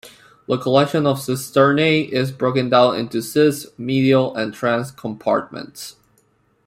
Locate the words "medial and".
3.77-4.51